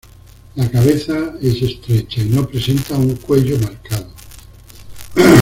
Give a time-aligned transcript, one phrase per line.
[0.55, 4.09] La cabeza es estrecha, y no presenta un cuello marcado.